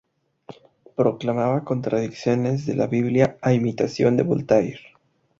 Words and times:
Proclamaba 0.95 1.63
contradicciones 1.63 2.65
de 2.65 2.73
la 2.73 2.87
Biblia 2.87 3.37
a 3.39 3.53
imitación 3.53 4.17
de 4.17 4.23
Voltaire. 4.23 4.79